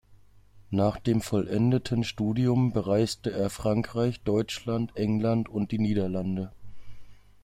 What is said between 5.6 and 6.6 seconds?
die Niederlande.